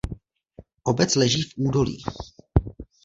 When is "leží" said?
1.15-1.41